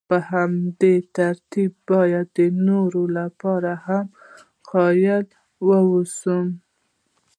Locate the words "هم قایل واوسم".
3.85-6.47